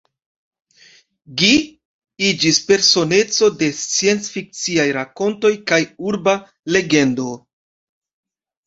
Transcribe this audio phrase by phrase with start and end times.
[1.41, 1.49] Gi
[2.29, 5.81] iĝis personeco de scienc-fikciaj rakontoj kaj
[6.11, 6.39] urba
[6.77, 7.33] legendo.